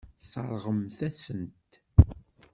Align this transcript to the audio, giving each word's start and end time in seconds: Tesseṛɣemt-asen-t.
Tesseṛɣemt-asen-t. 0.19 1.71